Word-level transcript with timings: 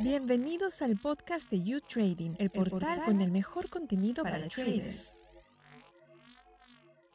Bienvenidos 0.00 0.82
al 0.82 0.98
podcast 0.98 1.48
de 1.50 1.62
You 1.62 1.80
Trading, 1.80 2.34
el 2.38 2.50
portal 2.50 3.04
con 3.04 3.20
el 3.20 3.30
mejor 3.30 3.68
contenido 3.70 4.22
para 4.22 4.48
traders. 4.48 5.16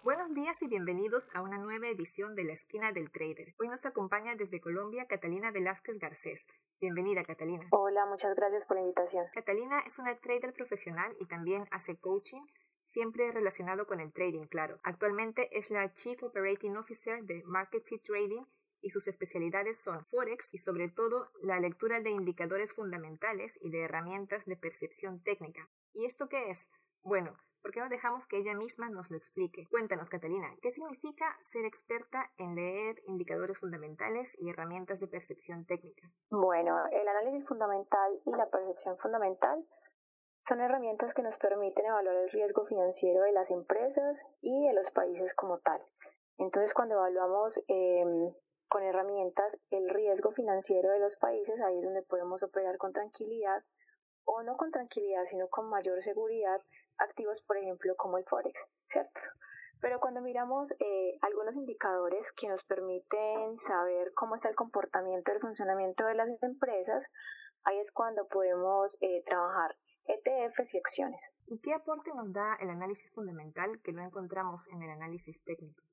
Buenos 0.04 0.34
días 0.34 0.62
y 0.62 0.68
bienvenidos 0.68 1.30
a 1.36 1.42
una 1.42 1.58
nueva 1.58 1.88
edición 1.88 2.36
de 2.36 2.44
La 2.44 2.54
Esquina 2.54 2.92
del 2.92 3.12
Trader. 3.12 3.54
Hoy 3.60 3.68
nos 3.68 3.86
acompaña 3.86 4.36
desde 4.36 4.60
Colombia 4.60 5.06
Catalina 5.06 5.52
Velázquez 5.52 6.00
Garcés. 6.00 6.48
Bienvenida, 6.80 7.24
Catalina. 7.24 7.68
Hola, 7.72 8.06
muchas 8.08 8.36
gracias 8.36 8.66
por 8.66 8.78
la 8.78 8.82
invitación. 8.82 9.26
Catalina 9.34 9.80
es 9.86 10.00
una 10.00 10.16
trader 10.16 10.54
profesional 10.54 11.16
y 11.20 11.28
también 11.28 11.68
hace 11.72 12.00
coaching, 12.00 12.42
siempre 12.80 13.32
relacionado 13.32 13.86
con 13.86 14.00
el 14.00 14.12
trading, 14.12 14.48
claro. 14.48 14.80
Actualmente 14.84 15.56
es 15.56 15.70
la 15.70 15.94
Chief 15.94 16.22
Operating 16.24 16.76
Officer 16.78 17.24
de 17.24 17.44
Market 17.46 17.84
Trading 18.04 18.44
y 18.82 18.90
sus 18.90 19.08
especialidades 19.08 19.82
son 19.82 20.06
Forex 20.06 20.54
y 20.54 20.58
sobre 20.58 20.90
todo 20.90 21.32
la 21.42 21.60
lectura 21.60 22.00
de 22.00 22.10
indicadores 22.10 22.74
fundamentales 22.74 23.60
y 23.62 23.70
de 23.72 23.84
herramientas 23.84 24.46
de 24.46 24.58
percepción 24.58 25.22
técnica. 25.24 25.70
¿Y 25.94 26.06
esto 26.06 26.28
qué 26.28 26.50
es? 26.50 26.72
Bueno, 27.04 27.38
¿por 27.62 27.72
qué 27.72 27.80
no 27.80 27.90
dejamos 27.90 28.28
que 28.28 28.38
ella 28.38 28.56
misma 28.56 28.90
nos 28.90 29.12
lo 29.12 29.18
explique? 29.18 29.68
Cuéntanos, 29.70 30.10
Catalina, 30.10 30.48
¿qué 30.62 30.72
significa 30.72 31.26
ser 31.40 31.66
experta 31.66 32.32
en 32.38 32.56
leer 32.56 32.96
indicadores 33.08 33.58
fundamentales 33.58 34.36
y 34.40 34.50
herramientas 34.50 35.00
de 35.00 35.08
percepción 35.08 35.66
técnica? 35.66 36.08
Bueno, 36.30 36.76
el 36.92 37.08
análisis 37.08 37.48
fundamental 37.48 38.22
y 38.26 38.32
la 38.32 38.50
percepción 38.50 38.98
fundamental 38.98 39.66
son 40.42 40.60
herramientas 40.60 41.14
que 41.14 41.22
nos 41.22 41.38
permiten 41.38 41.86
evaluar 41.86 42.16
el 42.16 42.32
riesgo 42.32 42.66
financiero 42.66 43.24
de 43.24 43.32
las 43.32 43.52
empresas 43.52 44.20
y 44.42 44.68
de 44.68 44.74
los 44.74 44.90
países 44.92 45.36
como 45.36 45.60
tal. 45.60 45.82
Entonces, 46.38 46.74
cuando 46.74 46.96
evaluamos 46.96 47.60
eh, 47.68 48.34
con 48.72 48.84
herramientas 48.84 49.58
el 49.70 49.90
riesgo 49.90 50.32
financiero 50.32 50.92
de 50.92 51.00
los 51.00 51.18
países, 51.18 51.60
ahí 51.60 51.78
es 51.78 51.84
donde 51.84 52.04
podemos 52.04 52.42
operar 52.42 52.78
con 52.78 52.94
tranquilidad 52.94 53.62
o 54.24 54.44
no 54.44 54.56
con 54.56 54.72
tranquilidad, 54.72 55.26
sino 55.30 55.50
con 55.50 55.70
mayor 55.70 56.02
seguridad, 56.02 56.62
activos, 56.98 57.44
por 57.46 57.58
ejemplo, 57.58 57.94
como 57.98 58.18
el 58.18 58.24
Forex, 58.24 58.66
¿cierto? 58.88 59.20
Pero 59.82 60.00
cuando 60.00 60.22
miramos 60.22 60.72
eh, 60.80 61.18
algunos 61.22 61.54
indicadores 61.56 62.32
que 62.32 62.48
nos 62.48 62.64
permiten 62.64 63.60
saber 63.68 64.14
cómo 64.14 64.36
está 64.36 64.48
el 64.48 64.56
comportamiento, 64.56 65.34
el 65.34 65.42
funcionamiento 65.42 66.06
de 66.06 66.16
las 66.16 66.30
empresas, 66.42 67.04
ahí 67.66 67.78
es 67.78 67.92
cuando 67.92 68.26
podemos 68.30 68.98
eh, 69.02 69.22
trabajar 69.26 69.76
ETFs 70.06 70.74
y 70.74 70.78
acciones. 70.78 71.34
¿Y 71.46 71.60
qué 71.60 71.74
aporte 71.74 72.12
nos 72.16 72.32
da 72.32 72.56
el 72.62 72.70
análisis 72.70 73.12
fundamental 73.12 73.82
que 73.84 73.92
no 73.92 74.02
encontramos 74.02 74.70
en 74.70 74.82
el 74.82 74.92
análisis 74.92 75.44
técnico? 75.44 75.84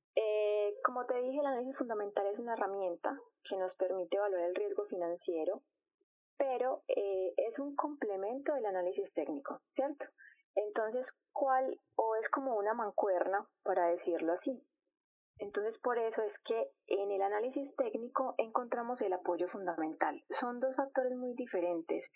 Como 0.88 1.04
te 1.04 1.20
dije, 1.20 1.38
el 1.38 1.44
análisis 1.44 1.76
fundamental 1.76 2.26
es 2.28 2.38
una 2.38 2.54
herramienta 2.54 3.20
que 3.44 3.58
nos 3.58 3.74
permite 3.74 4.16
evaluar 4.16 4.44
el 4.44 4.54
riesgo 4.54 4.86
financiero, 4.86 5.60
pero 6.38 6.82
eh, 6.88 7.34
es 7.36 7.58
un 7.58 7.76
complemento 7.76 8.54
del 8.54 8.64
análisis 8.64 9.12
técnico, 9.12 9.60
¿cierto? 9.70 10.06
Entonces, 10.54 11.12
¿cuál 11.30 11.78
o 11.94 12.16
es 12.16 12.30
como 12.30 12.56
una 12.56 12.72
mancuerna, 12.72 13.46
para 13.64 13.88
decirlo 13.88 14.32
así? 14.32 14.66
Entonces, 15.36 15.78
por 15.78 15.98
eso 15.98 16.22
es 16.22 16.38
que 16.38 16.70
en 16.86 17.10
el 17.10 17.20
análisis 17.20 17.76
técnico 17.76 18.34
encontramos 18.38 19.02
el 19.02 19.12
apoyo 19.12 19.46
fundamental. 19.48 20.24
Son 20.30 20.58
dos 20.58 20.74
factores 20.74 21.14
muy 21.14 21.34
diferentes 21.34 22.10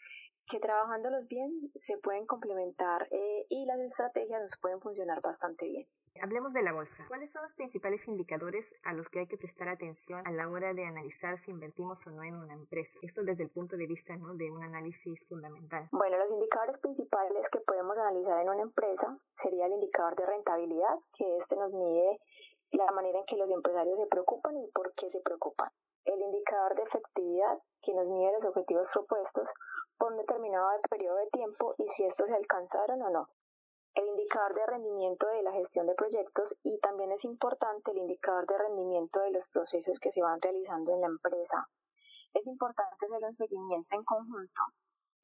que 0.48 0.60
trabajándolos 0.60 1.26
bien 1.28 1.72
se 1.76 1.96
pueden 1.98 2.26
complementar 2.26 3.08
eh, 3.10 3.46
y 3.48 3.64
las 3.66 3.78
estrategias 3.80 4.40
nos 4.40 4.56
pueden 4.60 4.80
funcionar 4.80 5.20
bastante 5.20 5.66
bien. 5.66 5.86
Hablemos 6.20 6.52
de 6.52 6.62
la 6.62 6.72
bolsa. 6.72 7.04
¿Cuáles 7.08 7.32
son 7.32 7.42
los 7.42 7.54
principales 7.54 8.06
indicadores 8.06 8.74
a 8.84 8.92
los 8.92 9.08
que 9.08 9.20
hay 9.20 9.26
que 9.26 9.38
prestar 9.38 9.68
atención 9.68 10.20
a 10.26 10.30
la 10.30 10.48
hora 10.48 10.74
de 10.74 10.84
analizar 10.84 11.38
si 11.38 11.50
invertimos 11.50 12.06
o 12.06 12.10
no 12.10 12.22
en 12.22 12.36
una 12.36 12.52
empresa? 12.52 12.98
Esto 13.02 13.22
desde 13.24 13.44
el 13.44 13.50
punto 13.50 13.76
de 13.76 13.86
vista 13.86 14.16
¿no? 14.18 14.34
de 14.34 14.50
un 14.50 14.62
análisis 14.62 15.26
fundamental. 15.26 15.88
Bueno, 15.90 16.18
los 16.18 16.30
indicadores 16.30 16.78
principales 16.78 17.48
que 17.48 17.60
podemos 17.60 17.96
analizar 17.96 18.42
en 18.42 18.48
una 18.50 18.62
empresa 18.62 19.18
sería 19.42 19.66
el 19.66 19.72
indicador 19.72 20.14
de 20.16 20.26
rentabilidad, 20.26 20.98
que 21.16 21.36
este 21.38 21.56
nos 21.56 21.72
mide 21.72 22.20
la 22.72 22.90
manera 22.92 23.18
en 23.18 23.24
que 23.24 23.36
los 23.36 23.50
empresarios 23.50 23.98
se 23.98 24.06
preocupan 24.06 24.56
y 24.56 24.66
por 24.68 24.94
qué 24.94 25.10
se 25.10 25.20
preocupan. 25.20 25.70
El 26.04 26.20
indicador 26.20 26.74
de 26.74 26.82
efectividad, 26.82 27.58
que 27.82 27.94
nos 27.94 28.06
mide 28.06 28.32
los 28.32 28.44
objetivos 28.44 28.88
propuestos 28.92 29.48
por 29.98 30.12
un 30.12 30.18
determinado 30.18 30.68
periodo 30.90 31.16
de 31.16 31.30
tiempo 31.30 31.74
y 31.78 31.88
si 31.88 32.04
estos 32.04 32.28
se 32.28 32.36
alcanzaron 32.36 33.02
o 33.02 33.10
no 33.10 33.28
el 33.94 34.08
indicador 34.08 34.54
de 34.54 34.66
rendimiento 34.66 35.26
de 35.26 35.42
la 35.42 35.52
gestión 35.52 35.86
de 35.86 35.94
proyectos 35.94 36.56
y 36.62 36.78
también 36.78 37.12
es 37.12 37.24
importante 37.24 37.90
el 37.90 37.98
indicador 37.98 38.46
de 38.46 38.56
rendimiento 38.56 39.20
de 39.20 39.32
los 39.32 39.46
procesos 39.50 39.98
que 40.00 40.10
se 40.10 40.22
van 40.22 40.40
realizando 40.40 40.92
en 40.92 41.02
la 41.02 41.08
empresa. 41.08 41.68
Es 42.32 42.46
importante 42.46 43.04
hacer 43.04 43.22
un 43.22 43.34
seguimiento 43.34 43.94
en 43.94 44.04
conjunto 44.04 44.62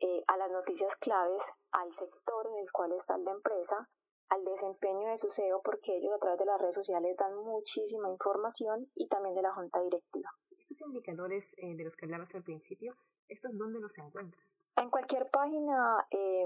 eh, 0.01 0.23
a 0.27 0.37
las 0.37 0.51
noticias 0.51 0.95
claves, 0.97 1.43
al 1.73 1.95
sector 1.95 2.47
en 2.47 2.59
el 2.59 2.71
cual 2.71 2.93
está 2.93 3.17
la 3.17 3.31
empresa, 3.31 3.89
al 4.29 4.45
desempeño 4.45 5.09
de 5.09 5.17
su 5.17 5.31
CEO, 5.31 5.63
porque 5.63 5.97
ellos 5.97 6.13
a 6.15 6.19
través 6.19 6.39
de 6.39 6.45
las 6.45 6.61
redes 6.61 6.75
sociales 6.75 7.17
dan 7.17 7.35
muchísima 7.37 8.11
información 8.11 8.91
y 8.95 9.09
también 9.09 9.35
de 9.35 9.43
la 9.43 9.55
junta 9.55 9.81
directiva. 9.81 10.29
Estos 10.71 10.87
indicadores 10.87 11.57
eh, 11.57 11.75
de 11.75 11.85
los 11.85 11.97
que 11.97 12.05
hablabas 12.05 12.35
al 12.35 12.43
principio, 12.43 12.95
¿estos 13.27 13.57
dónde 13.57 13.81
los 13.81 13.97
encuentras? 13.97 14.63
En 14.77 14.91
cualquier 14.91 15.31
página 15.31 16.07
eh, 16.11 16.45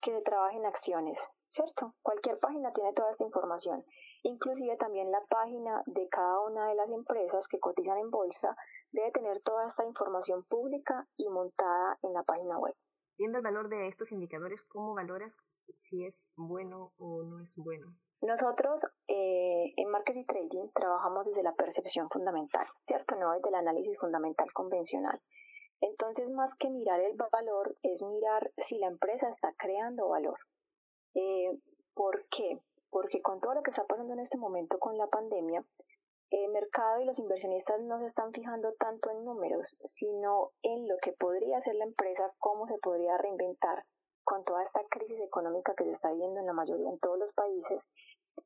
que 0.00 0.20
trabaje 0.20 0.58
en 0.58 0.66
acciones, 0.66 1.18
¿cierto? 1.48 1.96
Cualquier 2.02 2.38
página 2.38 2.72
tiene 2.72 2.92
toda 2.92 3.10
esta 3.10 3.24
información. 3.24 3.84
Inclusive 4.22 4.76
también 4.76 5.10
la 5.10 5.20
página 5.28 5.82
de 5.86 6.08
cada 6.10 6.42
una 6.42 6.68
de 6.68 6.76
las 6.76 6.88
empresas 6.90 7.48
que 7.48 7.58
cotizan 7.58 7.98
en 7.98 8.12
bolsa 8.12 8.56
debe 8.92 9.10
tener 9.10 9.40
toda 9.40 9.66
esta 9.66 9.84
información 9.84 10.44
pública 10.44 11.08
y 11.16 11.28
montada 11.28 11.98
en 12.02 12.12
la 12.12 12.22
página 12.22 12.56
web. 12.56 12.76
Viendo 13.18 13.38
el 13.38 13.42
valor 13.42 13.68
de 13.68 13.88
estos 13.88 14.12
indicadores, 14.12 14.64
¿cómo 14.64 14.94
valoras 14.94 15.40
si 15.74 16.06
es 16.06 16.32
bueno 16.36 16.92
o 16.98 17.24
no 17.24 17.40
es 17.40 17.56
bueno? 17.58 17.96
Nosotros 18.22 18.86
eh, 19.08 19.72
en 19.76 19.88
Marketing 19.90 20.24
Trading 20.24 20.68
trabajamos 20.72 21.26
desde 21.26 21.42
la 21.42 21.54
percepción 21.54 22.08
fundamental, 22.08 22.66
¿cierto? 22.86 23.16
No 23.16 23.32
desde 23.32 23.48
el 23.48 23.56
análisis 23.56 23.98
fundamental 23.98 24.52
convencional. 24.52 25.20
Entonces, 25.80 26.30
más 26.30 26.54
que 26.54 26.70
mirar 26.70 27.00
el 27.00 27.16
valor, 27.16 27.76
es 27.82 28.00
mirar 28.00 28.52
si 28.58 28.78
la 28.78 28.86
empresa 28.86 29.28
está 29.28 29.52
creando 29.58 30.08
valor. 30.08 30.38
Eh, 31.14 31.58
¿Por 31.94 32.24
qué? 32.28 32.60
Porque 32.90 33.20
con 33.20 33.40
todo 33.40 33.54
lo 33.54 33.62
que 33.64 33.70
está 33.70 33.84
pasando 33.86 34.12
en 34.12 34.20
este 34.20 34.38
momento 34.38 34.78
con 34.78 34.96
la 34.96 35.08
pandemia, 35.08 35.64
el 36.30 36.48
mercado 36.50 37.00
y 37.00 37.04
los 37.04 37.18
inversionistas 37.18 37.80
no 37.80 37.98
se 37.98 38.06
están 38.06 38.32
fijando 38.32 38.72
tanto 38.74 39.10
en 39.10 39.24
números, 39.24 39.76
sino 39.82 40.52
en 40.62 40.86
lo 40.86 40.96
que 41.02 41.12
podría 41.12 41.58
hacer 41.58 41.74
la 41.74 41.84
empresa, 41.84 42.32
cómo 42.38 42.68
se 42.68 42.78
podría 42.78 43.18
reinventar 43.18 43.84
con 44.24 44.44
toda 44.44 44.62
esta 44.62 44.80
crisis 44.88 45.20
económica 45.20 45.74
que 45.74 45.84
se 45.84 45.92
está 45.92 46.12
viendo 46.12 46.40
en 46.40 46.46
la 46.46 46.52
mayoría, 46.52 46.88
en 46.88 46.98
todos 47.00 47.18
los 47.18 47.32
países, 47.32 47.82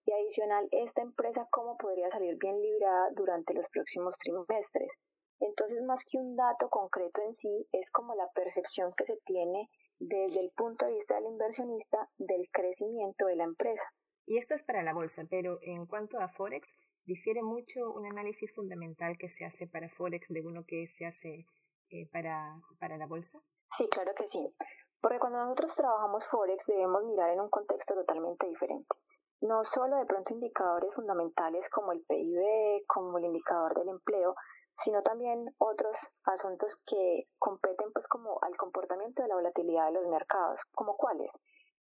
y 0.07 0.13
adicional, 0.13 0.69
esta 0.71 1.03
empresa 1.03 1.49
cómo 1.51 1.77
podría 1.77 2.09
salir 2.11 2.37
bien 2.39 2.63
librada 2.63 3.11
durante 3.15 3.53
los 3.55 3.69
próximos 3.69 4.17
trimestres. 4.19 4.93
Entonces, 5.41 5.83
más 5.83 6.05
que 6.05 6.19
un 6.19 6.37
dato 6.37 6.71
concreto 6.71 7.21
en 7.23 7.35
sí, 7.35 7.69
es 7.73 7.91
como 7.91 8.15
la 8.15 8.31
percepción 8.31 8.95
que 8.97 9.05
se 9.05 9.19
tiene 9.27 9.69
desde 9.99 10.41
el 10.41 10.51
punto 10.53 10.87
de 10.87 10.95
vista 10.95 11.17
del 11.17 11.27
inversionista 11.27 12.09
del 12.19 12.49
crecimiento 12.53 13.27
de 13.27 13.37
la 13.37 13.45
empresa. 13.45 13.85
Y 14.27 14.39
esto 14.39 14.55
es 14.55 14.63
para 14.63 14.83
la 14.83 14.95
bolsa, 14.95 15.25
pero 15.29 15.59
en 15.63 15.87
cuanto 15.87 16.19
a 16.19 16.29
Forex, 16.29 16.77
¿difiere 17.05 17.43
mucho 17.43 17.93
un 17.93 18.07
análisis 18.07 18.55
fundamental 18.55 19.17
que 19.19 19.29
se 19.29 19.45
hace 19.45 19.67
para 19.67 19.89
Forex 19.89 20.29
de 20.29 20.43
uno 20.43 20.65
que 20.67 20.87
se 20.87 21.05
hace 21.05 21.47
eh, 21.91 22.09
para, 22.13 22.61
para 22.79 22.97
la 22.97 23.07
bolsa? 23.07 23.41
Sí, 23.77 23.89
claro 23.91 24.13
que 24.17 24.29
sí. 24.29 24.55
Porque 25.01 25.19
cuando 25.19 25.39
nosotros 25.39 25.75
trabajamos 25.77 26.27
Forex 26.29 26.67
debemos 26.67 27.05
mirar 27.05 27.31
en 27.31 27.41
un 27.41 27.51
contexto 27.51 27.95
totalmente 27.95 28.47
diferente. 28.49 28.97
No 29.41 29.65
solo 29.65 29.97
de 29.97 30.07
pronto 30.07 30.33
indicadores 30.33 30.95
fundamentales 30.95 31.69
como 31.69 31.93
el 31.93 32.03
PIB, 32.05 32.87
como 32.87 33.19
el 33.19 33.27
indicador 33.27 33.75
del 33.75 33.91
empleo, 33.91 34.35
sino 34.79 35.03
también 35.03 35.55
otros 35.59 35.97
asuntos 36.25 36.81
que 36.87 37.29
competen 37.39 37.93
pues 37.93 38.09
como 38.09 38.39
al 38.43 38.57
comportamiento 38.57 39.23
de 39.23 39.29
la 39.29 39.37
volatilidad 39.37 39.87
de 39.87 39.93
los 39.93 40.07
mercados, 40.07 40.61
como 40.73 40.97
cuáles. 40.97 41.39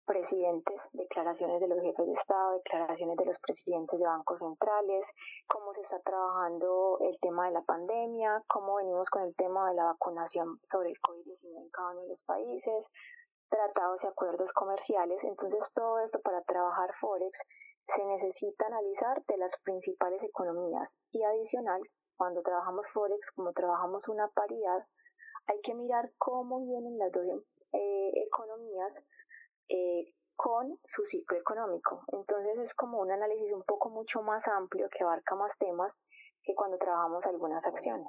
Presidentes, 0.06 0.90
declaraciones 0.94 1.60
de 1.62 1.68
los 1.68 1.80
jefes 1.80 2.08
de 2.08 2.14
Estado, 2.14 2.54
declaraciones 2.54 3.18
de 3.18 3.26
los 3.26 3.40
presidentes 3.40 4.00
de 4.00 4.06
bancos 4.06 4.40
centrales, 4.40 5.12
cómo 5.48 5.74
se 5.74 5.82
está 5.82 6.00
trabajando 6.00 6.98
el 7.02 7.20
tema 7.20 7.46
de 7.46 7.54
la 7.54 7.62
pandemia, 7.62 8.44
cómo 8.48 8.76
venimos 8.76 9.10
con 9.10 9.22
el 9.22 9.36
tema 9.36 9.70
de 9.70 9.76
la 9.76 9.86
vacunación 9.86 10.60
sobre 10.64 10.90
el 10.90 10.98
COVID-19 10.98 11.58
en 11.58 11.70
cada 11.70 11.92
uno 11.92 12.02
de 12.02 12.10
los 12.10 12.24
países, 12.24 12.90
tratados 13.52 14.04
y 14.04 14.08
acuerdos 14.08 14.54
comerciales. 14.54 15.24
Entonces 15.24 15.72
todo 15.74 16.00
esto 16.00 16.20
para 16.22 16.42
trabajar 16.44 16.90
Forex 17.00 17.44
se 17.86 18.06
necesita 18.06 18.66
analizar 18.66 19.24
de 19.26 19.38
las 19.38 19.60
principales 19.62 20.24
economías 20.24 20.98
y 21.12 21.22
adicional 21.22 21.82
cuando 22.16 22.42
trabajamos 22.42 22.88
Forex, 22.94 23.32
como 23.32 23.52
trabajamos 23.52 24.08
una 24.08 24.28
paridad, 24.30 24.86
hay 25.48 25.60
que 25.62 25.74
mirar 25.74 26.12
cómo 26.18 26.62
vienen 26.62 26.98
las 26.98 27.12
dos 27.12 27.26
eh, 27.74 28.12
economías 28.28 29.04
eh, 29.70 30.14
con 30.36 30.80
su 30.86 31.04
ciclo 31.06 31.38
económico. 31.38 32.04
Entonces 32.12 32.60
es 32.60 32.74
como 32.76 33.00
un 33.00 33.12
análisis 33.12 33.52
un 33.54 33.64
poco 33.64 33.90
mucho 33.90 34.22
más 34.22 34.48
amplio 34.48 34.88
que 34.90 35.04
abarca 35.04 35.36
más 35.36 35.58
temas 35.58 36.00
que 36.44 36.54
cuando 36.56 36.78
trabajamos 36.78 37.26
algunas 37.26 37.66
acciones. 37.66 38.08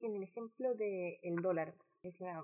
En 0.00 0.16
el 0.16 0.22
ejemplo 0.22 0.74
del 0.74 1.14
el 1.22 1.36
dólar, 1.36 1.74
es 2.02 2.20
la 2.20 2.42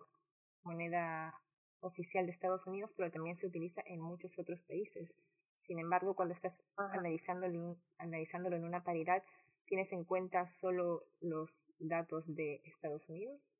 moneda 0.62 1.32
oficial 1.80 2.26
de 2.26 2.32
Estados 2.32 2.66
Unidos, 2.66 2.92
pero 2.96 3.10
también 3.10 3.36
se 3.36 3.46
utiliza 3.46 3.82
en 3.86 4.00
muchos 4.00 4.38
otros 4.38 4.62
países. 4.62 5.16
Sin 5.54 5.78
embargo, 5.78 6.14
cuando 6.14 6.34
estás 6.34 6.64
analizándolo, 6.76 7.76
analizándolo 7.98 8.56
en 8.56 8.64
una 8.64 8.84
paridad, 8.84 9.22
¿tienes 9.64 9.92
en 9.92 10.04
cuenta 10.04 10.46
solo 10.46 11.04
los 11.20 11.68
datos 11.78 12.34
de 12.34 12.60
Estados 12.64 13.08
Unidos 13.08 13.52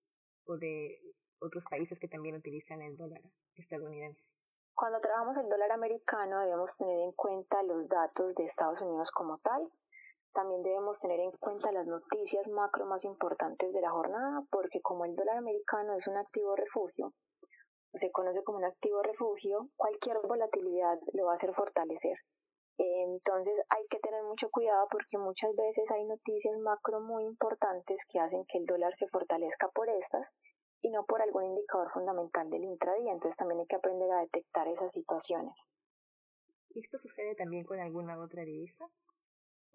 o 0.44 0.56
de 0.58 1.00
otros 1.38 1.64
países 1.66 1.98
que 1.98 2.08
también 2.08 2.36
utilizan 2.36 2.82
el 2.82 2.96
dólar 2.96 3.22
estadounidense? 3.54 4.30
Cuando 4.74 5.00
trabajamos 5.00 5.38
el 5.38 5.48
dólar 5.48 5.72
americano 5.72 6.40
debemos 6.40 6.76
tener 6.76 7.00
en 7.00 7.12
cuenta 7.12 7.62
los 7.62 7.88
datos 7.88 8.34
de 8.34 8.44
Estados 8.44 8.78
Unidos 8.82 9.10
como 9.10 9.38
tal. 9.38 9.70
También 10.34 10.62
debemos 10.62 11.00
tener 11.00 11.18
en 11.18 11.30
cuenta 11.30 11.72
las 11.72 11.86
noticias 11.86 12.46
macro 12.48 12.84
más 12.84 13.02
importantes 13.06 13.72
de 13.72 13.80
la 13.80 13.90
jornada 13.90 14.44
porque 14.50 14.82
como 14.82 15.06
el 15.06 15.16
dólar 15.16 15.38
americano 15.38 15.94
es 15.94 16.06
un 16.08 16.18
activo 16.18 16.54
refugio, 16.56 17.14
se 17.94 18.10
conoce 18.10 18.42
como 18.44 18.58
un 18.58 18.64
activo 18.64 19.02
refugio, 19.02 19.68
cualquier 19.76 20.18
volatilidad 20.26 20.98
lo 21.12 21.26
va 21.26 21.32
a 21.32 21.36
hacer 21.36 21.54
fortalecer. 21.54 22.16
Entonces 22.78 23.54
hay 23.70 23.86
que 23.88 23.98
tener 24.00 24.22
mucho 24.24 24.50
cuidado 24.50 24.86
porque 24.90 25.16
muchas 25.16 25.54
veces 25.56 25.90
hay 25.90 26.04
noticias 26.04 26.58
macro 26.58 27.00
muy 27.00 27.24
importantes 27.24 28.04
que 28.06 28.18
hacen 28.18 28.44
que 28.46 28.58
el 28.58 28.66
dólar 28.66 28.94
se 28.94 29.08
fortalezca 29.08 29.68
por 29.68 29.88
estas 29.88 30.30
y 30.82 30.90
no 30.90 31.04
por 31.06 31.22
algún 31.22 31.44
indicador 31.44 31.90
fundamental 31.90 32.50
del 32.50 32.64
intradía. 32.64 33.12
Entonces 33.12 33.36
también 33.36 33.60
hay 33.60 33.66
que 33.66 33.76
aprender 33.76 34.10
a 34.12 34.20
detectar 34.20 34.68
esas 34.68 34.92
situaciones. 34.92 35.54
¿Y 36.74 36.80
esto 36.80 36.98
sucede 36.98 37.34
también 37.34 37.64
con 37.64 37.80
alguna 37.80 38.18
otra 38.18 38.44
divisa? 38.44 38.86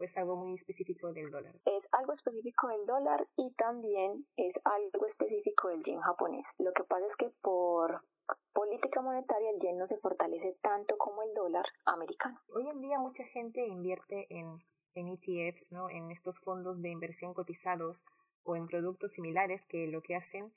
¿O 0.01 0.03
es 0.03 0.18
algo 0.18 0.36
muy 0.36 0.56
específico 0.56 1.13
del 1.13 1.30
dólar? 1.30 1.62
Es 1.63 1.88
algo 1.92 2.13
específico 2.13 2.69
del 2.69 2.88
dólar 2.88 3.27
y 3.38 3.53
también 3.53 4.25
es 4.36 4.59
algo 4.63 5.06
específico 5.06 5.68
del 5.68 5.83
yen 5.83 6.00
japonés. 6.00 6.48
Lo 6.57 6.74
que 6.74 6.83
pasa 6.83 7.06
es 7.06 7.15
que 7.15 7.30
por 7.44 8.03
política 8.51 9.03
monetaria 9.03 9.51
el 9.51 9.59
yen 9.59 9.77
no 9.77 9.86
se 9.86 9.98
fortalece 9.98 10.57
tanto 10.63 10.98
como 10.98 11.21
el 11.21 11.36
dólar 11.36 11.65
americano. 11.86 12.42
Hoy 12.48 12.68
en 12.68 12.81
día 12.81 12.98
mucha 12.98 13.25
gente 13.25 13.68
invierte 13.68 14.25
en, 14.31 14.65
en 14.95 15.07
ETFs, 15.07 15.71
¿no? 15.71 15.88
en 15.92 16.09
estos 16.09 16.39
fondos 16.39 16.81
de 16.81 16.89
inversión 16.89 17.36
cotizados 17.36 18.04
o 18.42 18.56
en 18.56 18.65
productos 18.65 19.12
similares 19.12 19.68
que 19.68 19.86
lo 19.86 20.01
que 20.01 20.15
hacen 20.15 20.51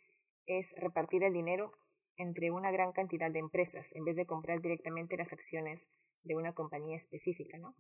es 0.46 0.74
repartir 0.80 1.22
el 1.22 1.34
dinero 1.34 1.72
entre 2.16 2.50
una 2.50 2.70
gran 2.70 2.92
cantidad 2.92 3.30
de 3.30 3.40
empresas 3.40 3.94
en 3.94 4.04
vez 4.04 4.16
de 4.16 4.24
comprar 4.24 4.62
directamente 4.62 5.18
las 5.18 5.34
acciones 5.34 5.90
de 6.22 6.34
una 6.34 6.54
compañía 6.54 6.96
específica, 6.96 7.58
¿no? 7.58 7.76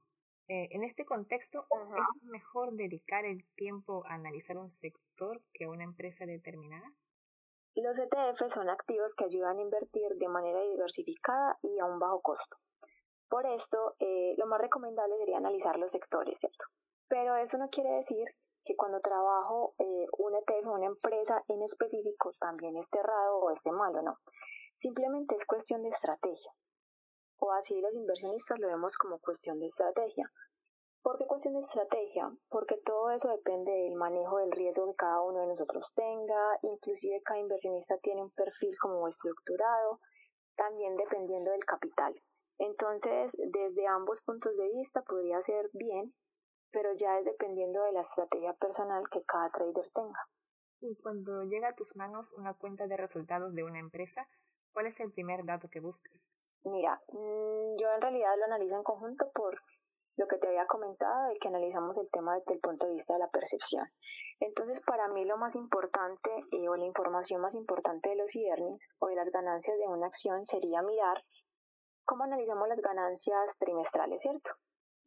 Eh, 0.46 0.68
en 0.72 0.84
este 0.84 1.06
contexto, 1.06 1.66
¿es 1.96 2.22
mejor 2.24 2.72
dedicar 2.74 3.24
el 3.24 3.44
tiempo 3.54 4.04
a 4.06 4.14
analizar 4.14 4.58
un 4.58 4.68
sector 4.68 5.40
que 5.54 5.64
a 5.64 5.70
una 5.70 5.84
empresa 5.84 6.26
determinada? 6.26 6.92
Los 7.74 7.98
ETF 7.98 8.52
son 8.52 8.68
activos 8.68 9.14
que 9.14 9.24
ayudan 9.24 9.58
a 9.58 9.62
invertir 9.62 10.14
de 10.16 10.28
manera 10.28 10.60
diversificada 10.62 11.58
y 11.62 11.78
a 11.80 11.86
un 11.86 11.98
bajo 11.98 12.20
costo. 12.20 12.58
Por 13.28 13.46
esto, 13.46 13.96
eh, 13.98 14.34
lo 14.36 14.46
más 14.46 14.60
recomendable 14.60 15.16
sería 15.18 15.38
analizar 15.38 15.78
los 15.78 15.90
sectores, 15.90 16.38
¿cierto? 16.38 16.64
Pero 17.08 17.36
eso 17.36 17.58
no 17.58 17.70
quiere 17.70 17.90
decir 17.92 18.28
que 18.64 18.76
cuando 18.76 19.00
trabajo 19.00 19.74
eh, 19.78 20.06
un 20.18 20.34
ETF, 20.34 20.66
una 20.66 20.86
empresa 20.86 21.42
en 21.48 21.62
específico, 21.62 22.32
también 22.38 22.76
esté 22.76 22.98
errado 22.98 23.38
o 23.38 23.50
esté 23.50 23.72
malo, 23.72 24.02
no. 24.02 24.18
Simplemente 24.76 25.34
es 25.34 25.44
cuestión 25.46 25.82
de 25.82 25.88
estrategia. 25.88 26.52
O 27.38 27.52
así 27.52 27.80
los 27.80 27.94
inversionistas 27.94 28.58
lo 28.58 28.68
vemos 28.68 28.96
como 28.96 29.18
cuestión 29.18 29.58
de 29.58 29.66
estrategia. 29.66 30.30
¿Por 31.02 31.18
qué 31.18 31.26
cuestión 31.26 31.52
de 31.52 31.60
estrategia? 31.60 32.34
Porque 32.48 32.78
todo 32.78 33.10
eso 33.10 33.28
depende 33.28 33.70
del 33.70 33.94
manejo 33.94 34.38
del 34.38 34.52
riesgo 34.52 34.86
que 34.86 34.96
cada 34.96 35.20
uno 35.20 35.40
de 35.40 35.48
nosotros 35.48 35.92
tenga, 35.94 36.58
inclusive 36.62 37.20
cada 37.22 37.40
inversionista 37.40 37.98
tiene 37.98 38.22
un 38.22 38.30
perfil 38.30 38.74
como 38.80 39.06
estructurado, 39.06 40.00
también 40.56 40.96
dependiendo 40.96 41.50
del 41.50 41.64
capital. 41.66 42.14
Entonces, 42.58 43.32
desde 43.36 43.86
ambos 43.86 44.22
puntos 44.22 44.56
de 44.56 44.68
vista 44.70 45.02
podría 45.02 45.42
ser 45.42 45.68
bien, 45.74 46.14
pero 46.70 46.94
ya 46.96 47.18
es 47.18 47.24
dependiendo 47.26 47.82
de 47.82 47.92
la 47.92 48.00
estrategia 48.00 48.54
personal 48.54 49.04
que 49.10 49.22
cada 49.24 49.50
trader 49.50 49.90
tenga. 49.92 50.28
Y 50.80 50.96
cuando 50.96 51.42
llega 51.42 51.68
a 51.68 51.74
tus 51.74 51.96
manos 51.96 52.32
una 52.32 52.54
cuenta 52.54 52.86
de 52.86 52.96
resultados 52.96 53.54
de 53.54 53.64
una 53.64 53.78
empresa, 53.78 54.26
¿cuál 54.72 54.86
es 54.86 55.00
el 55.00 55.12
primer 55.12 55.44
dato 55.44 55.68
que 55.68 55.80
buscas? 55.80 56.30
Mira, 56.64 56.98
mm, 57.12 57.76
yo 57.76 57.92
en 57.92 58.00
realidad 58.00 58.36
lo 58.38 58.44
analizo 58.46 58.76
en 58.76 58.82
conjunto 58.82 59.30
por 59.34 59.60
lo 60.16 60.26
que 60.26 60.38
te 60.38 60.46
había 60.46 60.66
comentado 60.66 61.28
de 61.28 61.38
que 61.38 61.48
analizamos 61.48 61.96
el 61.98 62.08
tema 62.10 62.36
desde 62.36 62.54
el 62.54 62.60
punto 62.60 62.86
de 62.86 62.94
vista 62.94 63.14
de 63.14 63.18
la 63.18 63.30
percepción. 63.30 63.86
Entonces, 64.40 64.80
para 64.80 65.08
mí 65.08 65.24
lo 65.24 65.36
más 65.36 65.54
importante 65.56 66.30
eh, 66.52 66.68
o 66.68 66.76
la 66.76 66.86
información 66.86 67.42
más 67.42 67.54
importante 67.54 68.10
de 68.10 68.16
los 68.16 68.34
earnings 68.34 68.88
o 68.98 69.08
de 69.08 69.16
las 69.16 69.30
ganancias 69.30 69.76
de 69.76 69.86
una 69.86 70.06
acción 70.06 70.46
sería 70.46 70.82
mirar 70.82 71.22
cómo 72.06 72.24
analizamos 72.24 72.68
las 72.68 72.80
ganancias 72.80 73.56
trimestrales, 73.58 74.22
¿cierto? 74.22 74.52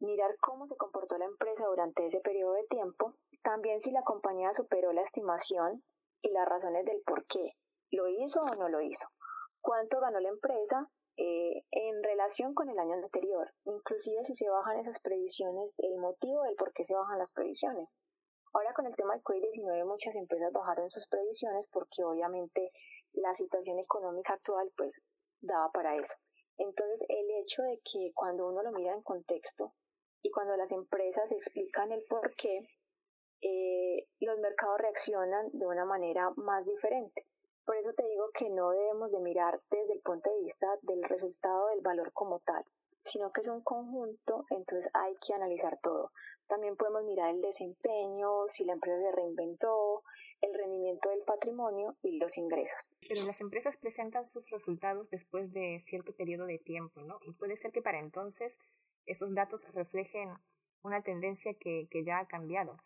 Mirar 0.00 0.36
cómo 0.40 0.66
se 0.66 0.76
comportó 0.76 1.18
la 1.18 1.24
empresa 1.24 1.66
durante 1.66 2.06
ese 2.06 2.20
periodo 2.20 2.52
de 2.52 2.66
tiempo, 2.68 3.14
también 3.42 3.80
si 3.80 3.90
la 3.90 4.02
compañía 4.02 4.52
superó 4.52 4.92
la 4.92 5.02
estimación 5.02 5.82
y 6.22 6.30
las 6.30 6.48
razones 6.48 6.84
del 6.84 7.02
por 7.04 7.26
qué, 7.26 7.54
lo 7.90 8.08
hizo 8.08 8.42
o 8.42 8.54
no 8.54 8.68
lo 8.68 8.80
hizo, 8.80 9.08
cuánto 9.60 10.00
ganó 10.00 10.20
la 10.20 10.28
empresa 10.28 10.88
eh, 11.20 11.64
en 11.72 12.02
relación 12.04 12.54
con 12.54 12.70
el 12.70 12.78
año 12.78 12.94
anterior, 12.94 13.52
inclusive 13.64 14.24
si 14.24 14.36
se 14.36 14.48
bajan 14.48 14.78
esas 14.78 15.00
previsiones, 15.00 15.74
el 15.78 15.98
motivo 15.98 16.44
del 16.44 16.54
por 16.54 16.72
qué 16.72 16.84
se 16.84 16.94
bajan 16.94 17.18
las 17.18 17.32
previsiones. 17.32 17.98
Ahora 18.54 18.72
con 18.72 18.86
el 18.86 18.94
tema 18.94 19.14
del 19.14 19.24
COVID-19 19.24 19.84
muchas 19.84 20.14
empresas 20.14 20.52
bajaron 20.52 20.88
sus 20.88 21.08
previsiones 21.08 21.68
porque 21.72 22.04
obviamente 22.04 22.70
la 23.14 23.34
situación 23.34 23.80
económica 23.80 24.34
actual 24.34 24.70
pues 24.76 25.02
daba 25.40 25.72
para 25.72 25.96
eso. 25.96 26.14
Entonces 26.56 27.00
el 27.08 27.30
hecho 27.42 27.62
de 27.62 27.80
que 27.80 28.12
cuando 28.14 28.46
uno 28.46 28.62
lo 28.62 28.70
mira 28.70 28.94
en 28.94 29.02
contexto 29.02 29.74
y 30.22 30.30
cuando 30.30 30.56
las 30.56 30.70
empresas 30.70 31.32
explican 31.32 31.90
el 31.90 32.04
por 32.08 32.32
qué, 32.36 32.60
eh, 33.40 34.06
los 34.20 34.38
mercados 34.38 34.78
reaccionan 34.78 35.50
de 35.52 35.66
una 35.66 35.84
manera 35.84 36.30
más 36.36 36.64
diferente. 36.64 37.26
Por 37.68 37.76
eso 37.76 37.92
te 37.92 38.08
digo 38.08 38.30
que 38.32 38.48
no 38.48 38.70
debemos 38.70 39.12
de 39.12 39.20
mirar 39.20 39.60
desde 39.70 39.92
el 39.92 40.00
punto 40.00 40.30
de 40.30 40.40
vista 40.42 40.66
del 40.80 41.02
resultado 41.02 41.68
del 41.68 41.82
valor 41.82 42.14
como 42.14 42.40
tal, 42.40 42.64
sino 43.02 43.30
que 43.30 43.42
es 43.42 43.46
un 43.46 43.60
conjunto, 43.60 44.46
entonces 44.48 44.90
hay 44.94 45.14
que 45.18 45.34
analizar 45.34 45.78
todo. 45.82 46.10
También 46.46 46.78
podemos 46.78 47.04
mirar 47.04 47.28
el 47.28 47.42
desempeño, 47.42 48.48
si 48.48 48.64
la 48.64 48.72
empresa 48.72 48.98
se 49.02 49.12
reinventó, 49.14 50.02
el 50.40 50.54
rendimiento 50.54 51.10
del 51.10 51.20
patrimonio 51.24 51.94
y 52.00 52.16
los 52.16 52.38
ingresos. 52.38 52.88
Pero 53.06 53.22
las 53.24 53.42
empresas 53.42 53.76
presentan 53.76 54.24
sus 54.24 54.48
resultados 54.48 55.10
después 55.10 55.52
de 55.52 55.78
cierto 55.78 56.16
periodo 56.16 56.46
de 56.46 56.58
tiempo, 56.58 57.02
¿no? 57.02 57.18
Y 57.20 57.32
puede 57.32 57.58
ser 57.58 57.70
que 57.70 57.82
para 57.82 57.98
entonces 57.98 58.58
esos 59.04 59.34
datos 59.34 59.74
reflejen 59.74 60.30
una 60.82 61.02
tendencia 61.02 61.52
que, 61.52 61.86
que 61.90 62.02
ya 62.02 62.20
ha 62.20 62.26
cambiado. 62.26 62.78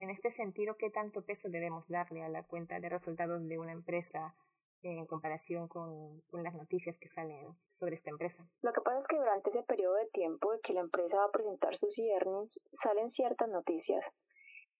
En 0.00 0.08
este 0.08 0.30
sentido, 0.30 0.78
¿qué 0.78 0.88
tanto 0.88 1.20
peso 1.20 1.50
debemos 1.50 1.88
darle 1.88 2.22
a 2.22 2.30
la 2.30 2.42
cuenta 2.42 2.80
de 2.80 2.88
resultados 2.88 3.46
de 3.46 3.58
una 3.58 3.72
empresa 3.72 4.34
en 4.82 5.04
comparación 5.04 5.68
con, 5.68 6.22
las 6.32 6.54
noticias 6.54 6.96
que 6.96 7.06
salen 7.06 7.54
sobre 7.68 7.96
esta 7.96 8.08
empresa? 8.08 8.48
Lo 8.62 8.72
que 8.72 8.80
pasa 8.80 9.00
es 9.00 9.06
que 9.06 9.18
durante 9.18 9.50
ese 9.50 9.62
periodo 9.62 9.96
de 9.96 10.06
tiempo 10.06 10.52
de 10.52 10.60
que 10.60 10.72
la 10.72 10.80
empresa 10.80 11.18
va 11.18 11.26
a 11.26 11.30
presentar 11.30 11.76
sus 11.76 11.98
earnings, 11.98 12.58
salen 12.72 13.10
ciertas 13.10 13.50
noticias. 13.50 14.02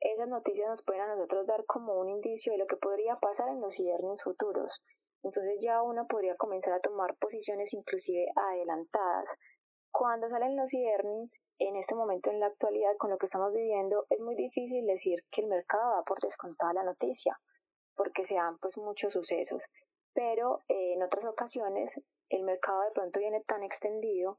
Esas 0.00 0.26
noticias 0.26 0.70
nos 0.70 0.82
pueden 0.82 1.02
a 1.02 1.14
nosotros 1.14 1.46
dar 1.46 1.66
como 1.66 2.00
un 2.00 2.08
indicio 2.08 2.52
de 2.52 2.58
lo 2.58 2.66
que 2.66 2.76
podría 2.76 3.16
pasar 3.16 3.50
en 3.50 3.60
los 3.60 3.78
earnings 3.78 4.22
futuros. 4.22 4.82
Entonces 5.22 5.58
ya 5.60 5.82
uno 5.82 6.06
podría 6.08 6.34
comenzar 6.36 6.72
a 6.72 6.80
tomar 6.80 7.14
posiciones 7.16 7.74
inclusive 7.74 8.24
adelantadas 8.34 9.28
cuando 9.92 10.28
salen 10.28 10.56
los 10.56 10.72
earnings, 10.72 11.40
en 11.58 11.76
este 11.76 11.94
momento, 11.94 12.30
en 12.30 12.40
la 12.40 12.46
actualidad, 12.46 12.96
con 12.98 13.10
lo 13.10 13.18
que 13.18 13.26
estamos 13.26 13.52
viviendo, 13.52 14.06
es 14.08 14.20
muy 14.20 14.34
difícil 14.34 14.86
decir 14.86 15.24
que 15.30 15.42
el 15.42 15.48
mercado 15.48 15.96
va 15.96 16.04
por 16.04 16.20
descontada 16.20 16.72
la 16.72 16.84
noticia, 16.84 17.38
porque 17.94 18.24
se 18.24 18.34
dan 18.34 18.58
pues 18.58 18.78
muchos 18.78 19.12
sucesos. 19.12 19.64
Pero 20.14 20.60
eh, 20.68 20.94
en 20.94 21.02
otras 21.02 21.24
ocasiones, 21.24 22.00
el 22.28 22.42
mercado 22.44 22.82
de 22.82 22.92
pronto 22.92 23.20
viene 23.20 23.42
tan 23.42 23.62
extendido 23.62 24.38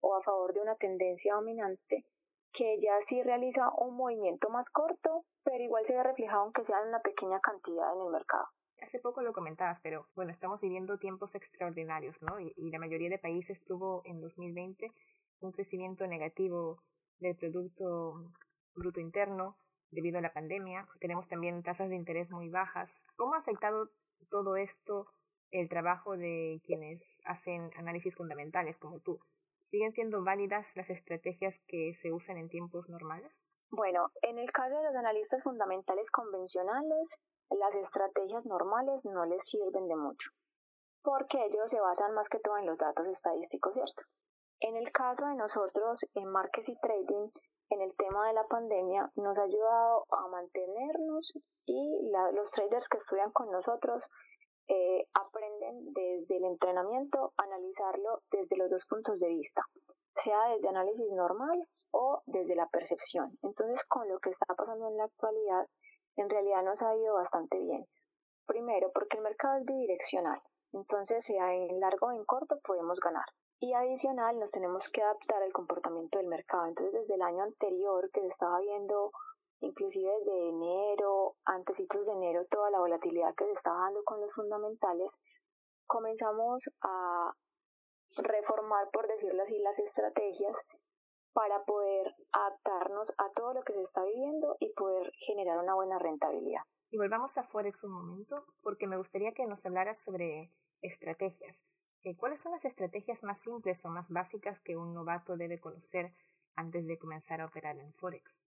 o 0.00 0.14
a 0.14 0.22
favor 0.22 0.54
de 0.54 0.60
una 0.60 0.76
tendencia 0.76 1.34
dominante 1.34 2.04
que 2.52 2.78
ya 2.80 3.00
sí 3.02 3.22
realiza 3.22 3.70
un 3.78 3.96
movimiento 3.96 4.50
más 4.50 4.70
corto, 4.70 5.24
pero 5.42 5.62
igual 5.62 5.84
se 5.86 5.94
ve 5.94 6.02
reflejado 6.02 6.42
aunque 6.42 6.64
sea 6.64 6.80
en 6.80 6.88
una 6.88 7.00
pequeña 7.00 7.40
cantidad 7.40 7.94
en 7.94 8.02
el 8.02 8.12
mercado 8.12 8.46
hace 8.82 8.98
poco 8.98 9.22
lo 9.22 9.32
comentabas, 9.32 9.80
pero 9.80 10.08
bueno, 10.14 10.30
estamos 10.30 10.60
viviendo 10.60 10.98
tiempos 10.98 11.34
extraordinarios, 11.34 12.20
¿no? 12.22 12.38
Y, 12.40 12.70
la 12.70 12.78
mayoría 12.78 13.08
de 13.08 13.18
países 13.18 13.64
tuvo 13.64 14.02
en 14.04 14.20
2020 14.20 14.92
un 15.40 15.52
crecimiento 15.52 16.06
negativo 16.06 16.82
del 17.18 17.36
Producto 17.36 18.32
Bruto 18.74 19.00
Interno 19.00 19.56
debido 19.90 20.18
a 20.18 20.22
la 20.22 20.32
pandemia. 20.32 20.88
Tenemos 21.00 21.28
también 21.28 21.62
tasas 21.62 21.90
de 21.90 21.96
interés 21.96 22.30
muy 22.30 22.48
bajas. 22.48 23.04
¿Cómo 23.16 23.34
ha 23.34 23.38
afectado 23.38 23.90
todo 24.30 24.56
esto 24.56 25.06
el 25.50 25.68
trabajo 25.68 26.16
de 26.16 26.60
quienes 26.64 27.20
hacen 27.24 27.70
análisis 27.76 28.16
fundamentales 28.16 28.78
como 28.78 29.00
tú? 29.00 29.20
¿Siguen 29.60 29.92
siendo 29.92 30.24
válidas 30.24 30.76
las 30.76 30.90
estrategias 30.90 31.60
que 31.60 31.94
se 31.94 32.12
usan 32.12 32.36
en 32.36 32.48
tiempos 32.48 32.88
normales? 32.88 33.46
Bueno, 33.70 34.10
en 34.22 34.38
el 34.38 34.50
caso 34.50 34.76
de 34.76 34.84
los 34.84 34.96
analistas 34.96 35.42
fundamentales 35.42 36.10
convencionales, 36.10 37.10
las 37.58 37.74
estrategias 37.74 38.44
normales 38.46 39.04
no 39.04 39.24
les 39.26 39.44
sirven 39.46 39.88
de 39.88 39.96
mucho, 39.96 40.30
porque 41.02 41.44
ellos 41.44 41.70
se 41.70 41.80
basan 41.80 42.14
más 42.14 42.28
que 42.28 42.40
todo 42.40 42.58
en 42.58 42.66
los 42.66 42.78
datos 42.78 43.06
estadísticos, 43.06 43.74
¿cierto? 43.74 44.02
En 44.60 44.76
el 44.76 44.92
caso 44.92 45.26
de 45.26 45.34
nosotros 45.34 46.00
en 46.14 46.30
Markets 46.30 46.68
y 46.68 46.76
Trading, 46.76 47.30
en 47.70 47.80
el 47.80 47.96
tema 47.96 48.28
de 48.28 48.34
la 48.34 48.44
pandemia, 48.44 49.10
nos 49.16 49.36
ha 49.36 49.42
ayudado 49.42 50.06
a 50.10 50.28
mantenernos 50.28 51.32
y 51.66 52.10
los 52.32 52.52
traders 52.52 52.88
que 52.88 52.98
estudian 52.98 53.32
con 53.32 53.50
nosotros 53.50 54.08
eh, 54.68 55.06
aprenden 55.14 55.92
desde 55.92 56.36
el 56.36 56.44
entrenamiento, 56.44 57.32
analizarlo 57.36 58.22
desde 58.30 58.56
los 58.56 58.70
dos 58.70 58.86
puntos 58.86 59.18
de 59.18 59.28
vista, 59.28 59.62
sea 60.22 60.48
desde 60.54 60.68
análisis 60.68 61.10
normal 61.12 61.66
o 61.90 62.22
desde 62.26 62.54
la 62.54 62.68
percepción. 62.68 63.36
Entonces, 63.42 63.82
con 63.86 64.08
lo 64.08 64.20
que 64.20 64.30
está 64.30 64.54
pasando 64.54 64.86
en 64.88 64.96
la 64.96 65.04
actualidad, 65.04 65.66
en 66.16 66.28
realidad 66.28 66.62
nos 66.62 66.82
ha 66.82 66.94
ido 66.96 67.14
bastante 67.14 67.58
bien. 67.58 67.86
Primero, 68.46 68.90
porque 68.92 69.16
el 69.16 69.22
mercado 69.22 69.58
es 69.58 69.64
bidireccional, 69.64 70.40
entonces 70.72 71.24
sea 71.24 71.54
en 71.54 71.80
largo 71.80 72.08
o 72.08 72.12
en 72.12 72.24
corto 72.24 72.58
podemos 72.64 73.00
ganar. 73.00 73.24
Y 73.60 73.74
adicional, 73.74 74.38
nos 74.40 74.50
tenemos 74.50 74.88
que 74.90 75.02
adaptar 75.02 75.42
al 75.42 75.52
comportamiento 75.52 76.18
del 76.18 76.26
mercado. 76.26 76.66
Entonces, 76.66 76.92
desde 76.92 77.14
el 77.14 77.22
año 77.22 77.44
anterior 77.44 78.10
que 78.10 78.20
se 78.20 78.26
estaba 78.26 78.58
viendo 78.58 79.12
inclusive 79.62 80.10
desde 80.18 80.48
enero, 80.48 81.36
antecitos 81.44 82.04
de 82.04 82.12
enero, 82.12 82.44
toda 82.50 82.70
la 82.70 82.80
volatilidad 82.80 83.34
que 83.36 83.44
se 83.44 83.52
estaba 83.52 83.84
dando 83.84 84.02
con 84.04 84.20
los 84.20 84.32
fundamentales, 84.32 85.16
comenzamos 85.86 86.68
a 86.82 87.32
reformar, 88.18 88.90
por 88.92 89.06
decirlo 89.06 89.42
así, 89.42 89.58
las 89.60 89.78
estrategias 89.78 90.56
para 91.32 91.64
poder 91.64 92.14
adaptarnos 92.32 93.10
a 93.18 93.30
todo 93.34 93.54
lo 93.54 93.62
que 93.62 93.72
se 93.72 93.82
está 93.82 94.04
viviendo 94.04 94.56
y 94.60 94.72
poder 94.72 95.12
generar 95.26 95.58
una 95.58 95.74
buena 95.74 95.98
rentabilidad. 95.98 96.62
Y 96.90 96.98
volvamos 96.98 97.38
a 97.38 97.42
Forex 97.42 97.84
un 97.84 97.92
momento, 97.92 98.44
porque 98.62 98.86
me 98.86 98.96
gustaría 98.96 99.32
que 99.32 99.46
nos 99.46 99.64
hablaras 99.64 100.02
sobre 100.02 100.52
estrategias. 100.82 101.64
Eh, 102.04 102.16
¿Cuáles 102.16 102.42
son 102.42 102.52
las 102.52 102.64
estrategias 102.64 103.22
más 103.22 103.40
simples 103.40 103.84
o 103.86 103.90
más 103.90 104.10
básicas 104.10 104.60
que 104.60 104.76
un 104.76 104.92
novato 104.92 105.36
debe 105.36 105.60
conocer 105.60 106.12
antes 106.56 106.86
de 106.86 106.98
comenzar 106.98 107.40
a 107.40 107.46
operar 107.46 107.78
en 107.78 107.92
Forex? 107.94 108.44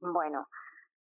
Bueno, 0.00 0.48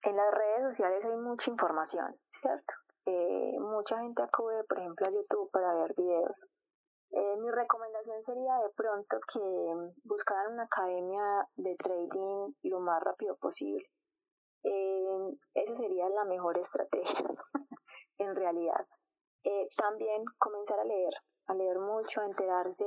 en 0.01 0.15
las 0.15 0.33
redes 0.33 0.69
sociales 0.69 1.05
hay 1.05 1.17
mucha 1.17 1.51
información, 1.51 2.17
¿cierto? 2.41 2.73
Eh, 3.05 3.57
mucha 3.59 3.99
gente 3.99 4.21
acude, 4.21 4.63
por 4.63 4.79
ejemplo, 4.79 5.05
a 5.05 5.11
YouTube 5.11 5.51
para 5.51 5.73
ver 5.75 5.93
videos. 5.95 6.47
Eh, 7.13 7.35
mi 7.39 7.51
recomendación 7.51 8.23
sería 8.23 8.57
de 8.59 8.69
pronto 8.69 9.19
que 9.33 9.93
buscaran 10.05 10.53
una 10.53 10.63
academia 10.63 11.45
de 11.57 11.75
trading 11.75 12.53
lo 12.63 12.79
más 12.79 13.03
rápido 13.03 13.35
posible. 13.35 13.85
Eh, 14.63 15.37
esa 15.55 15.75
sería 15.75 16.07
la 16.07 16.23
mejor 16.23 16.57
estrategia, 16.57 17.27
en 18.17 18.33
realidad. 18.33 18.87
Eh, 19.43 19.67
también 19.75 20.23
comenzar 20.37 20.79
a 20.79 20.85
leer, 20.85 21.13
a 21.47 21.53
leer 21.53 21.79
mucho, 21.79 22.21
a 22.21 22.27
enterarse 22.27 22.85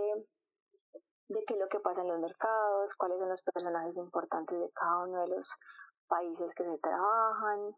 de 1.28 1.44
qué 1.44 1.54
es 1.54 1.60
lo 1.60 1.68
que 1.68 1.80
pasa 1.80 2.00
en 2.00 2.08
los 2.08 2.20
mercados, 2.20 2.94
cuáles 2.96 3.18
son 3.18 3.28
los 3.28 3.42
personajes 3.42 3.96
importantes 3.98 4.58
de 4.58 4.70
cada 4.72 5.04
uno 5.04 5.20
de 5.20 5.28
los 5.36 5.46
países 6.08 6.54
que 6.54 6.64
se 6.64 6.78
trabajan, 6.78 7.74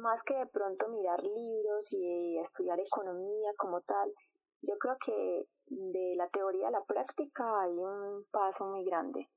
más 0.00 0.22
que 0.22 0.34
de 0.34 0.46
pronto 0.46 0.88
mirar 0.88 1.22
libros 1.22 1.92
y 1.92 2.38
estudiar 2.38 2.80
economía 2.80 3.50
como 3.58 3.82
tal, 3.82 4.10
yo 4.62 4.76
creo 4.78 4.96
que 5.04 5.46
de 5.66 6.14
la 6.16 6.28
teoría 6.28 6.68
a 6.68 6.72
la 6.72 6.84
práctica 6.84 7.62
hay 7.62 7.72
un 7.72 8.24
paso 8.30 8.64
muy 8.66 8.84
grande. 8.84 9.28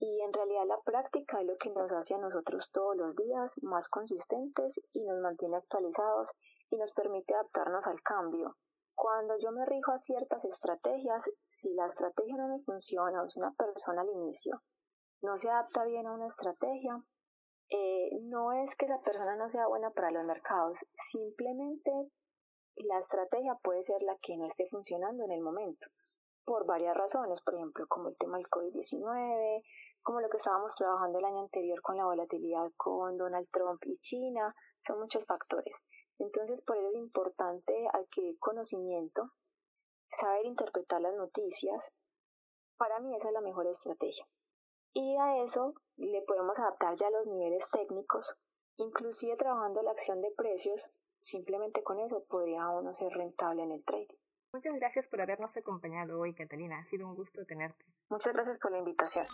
Y 0.00 0.20
en 0.20 0.32
realidad 0.32 0.66
la 0.66 0.80
práctica 0.84 1.40
es 1.40 1.46
lo 1.46 1.56
que 1.56 1.70
nos 1.70 1.90
hace 1.92 2.14
a 2.14 2.18
nosotros 2.18 2.70
todos 2.72 2.96
los 2.96 3.16
días 3.16 3.52
más 3.62 3.88
consistentes 3.88 4.78
y 4.92 5.04
nos 5.04 5.20
mantiene 5.20 5.56
actualizados 5.56 6.30
y 6.70 6.76
nos 6.76 6.92
permite 6.92 7.34
adaptarnos 7.34 7.86
al 7.86 8.02
cambio. 8.02 8.56
Cuando 8.94 9.36
yo 9.38 9.50
me 9.50 9.64
rijo 9.64 9.92
a 9.92 9.98
ciertas 9.98 10.44
estrategias, 10.44 11.28
si 11.42 11.72
la 11.74 11.86
estrategia 11.86 12.36
no 12.36 12.48
me 12.48 12.62
funciona 12.62 13.22
o 13.22 13.28
si 13.28 13.38
una 13.38 13.52
persona 13.52 14.02
al 14.02 14.10
inicio 14.10 14.60
no 15.22 15.38
se 15.38 15.48
adapta 15.48 15.84
bien 15.84 16.06
a 16.06 16.12
una 16.12 16.28
estrategia, 16.28 17.02
eh, 17.70 18.10
no 18.24 18.52
es 18.52 18.76
que 18.76 18.84
esa 18.84 19.00
persona 19.00 19.36
no 19.36 19.48
sea 19.48 19.66
buena 19.66 19.90
para 19.90 20.10
los 20.10 20.24
mercados, 20.24 20.76
simplemente 21.10 21.90
la 22.76 22.98
estrategia 22.98 23.54
puede 23.62 23.82
ser 23.84 24.02
la 24.02 24.16
que 24.18 24.36
no 24.36 24.46
esté 24.46 24.68
funcionando 24.68 25.24
en 25.24 25.32
el 25.32 25.40
momento, 25.40 25.86
por 26.44 26.66
varias 26.66 26.96
razones, 26.96 27.40
por 27.40 27.54
ejemplo, 27.54 27.86
como 27.88 28.08
el 28.08 28.16
tema 28.16 28.36
del 28.36 28.48
COVID-19, 28.48 29.62
como 30.02 30.20
lo 30.20 30.28
que 30.28 30.36
estábamos 30.36 30.74
trabajando 30.76 31.18
el 31.18 31.24
año 31.24 31.40
anterior 31.40 31.80
con 31.80 31.96
la 31.96 32.04
volatilidad 32.04 32.70
con 32.76 33.16
Donald 33.16 33.48
Trump 33.50 33.82
y 33.86 33.98
China, 33.98 34.54
son 34.86 35.00
muchos 35.00 35.24
factores. 35.24 35.76
Entonces, 36.18 36.62
por 36.62 36.76
eso 36.76 36.88
es 36.88 36.96
importante 36.96 37.88
adquirir 37.92 38.38
conocimiento, 38.38 39.30
saber 40.10 40.46
interpretar 40.46 41.00
las 41.00 41.14
noticias. 41.14 41.82
Para 42.76 43.00
mí 43.00 43.16
esa 43.16 43.28
es 43.28 43.34
la 43.34 43.40
mejor 43.40 43.66
estrategia. 43.66 44.26
Y 44.92 45.16
a 45.16 45.42
eso 45.42 45.74
le 45.96 46.22
podemos 46.22 46.56
adaptar 46.58 46.96
ya 46.96 47.10
los 47.10 47.26
niveles 47.26 47.68
técnicos, 47.70 48.36
inclusive 48.76 49.36
trabajando 49.36 49.82
la 49.82 49.92
acción 49.92 50.20
de 50.20 50.30
precios, 50.36 50.86
simplemente 51.24 51.82
con 51.82 51.98
eso 51.98 52.24
podría 52.28 52.68
uno 52.68 52.94
ser 52.94 53.12
rentable 53.12 53.62
en 53.62 53.72
el 53.72 53.84
trading. 53.84 54.16
Muchas 54.52 54.76
gracias 54.76 55.08
por 55.08 55.20
habernos 55.20 55.56
acompañado 55.56 56.20
hoy, 56.20 56.32
Catalina. 56.32 56.78
Ha 56.78 56.84
sido 56.84 57.08
un 57.08 57.16
gusto 57.16 57.44
tenerte. 57.44 57.84
Muchas 58.08 58.32
gracias 58.32 58.58
por 58.60 58.70
la 58.70 58.78
invitación. 58.78 59.26